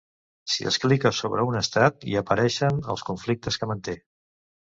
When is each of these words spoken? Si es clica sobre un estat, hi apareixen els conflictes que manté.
Si 0.53 0.63
es 0.69 0.77
clica 0.85 1.11
sobre 1.17 1.43
un 1.49 1.57
estat, 1.59 2.01
hi 2.11 2.17
apareixen 2.21 2.79
els 2.95 3.05
conflictes 3.11 3.59
que 3.65 3.69
manté. 3.73 3.95